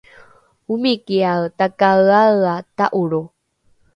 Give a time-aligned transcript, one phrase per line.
[0.73, 3.21] omikiae takaeaea ta’olro